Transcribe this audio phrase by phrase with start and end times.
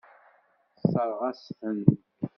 [0.77, 1.79] Tessṛeɣ-as-ten.